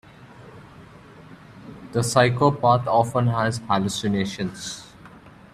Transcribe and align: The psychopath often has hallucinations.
The 1.91 2.01
psychopath 2.03 2.87
often 2.87 3.27
has 3.27 3.59
hallucinations. 3.59 4.87